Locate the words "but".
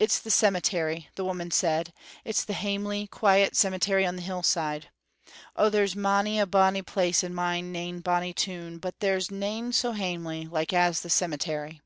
8.78-8.98